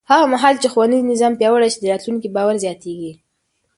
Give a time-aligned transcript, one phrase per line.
[0.11, 3.11] هغه مهال چې ښوونیز نظام پیاوړی شي، د راتلونکي باور زیاتېږي.